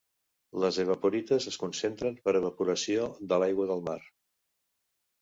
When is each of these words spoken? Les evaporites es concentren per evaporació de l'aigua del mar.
Les 0.63 0.79
evaporites 0.83 1.47
es 1.53 1.59
concentren 1.65 2.19
per 2.25 2.35
evaporació 2.41 3.07
de 3.31 3.41
l'aigua 3.45 3.73
del 3.75 3.89
mar. 3.93 4.01